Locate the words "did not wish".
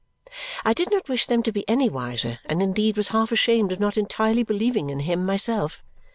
0.73-1.27